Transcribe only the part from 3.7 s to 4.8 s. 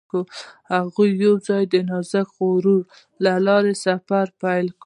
سفر پیل کړ.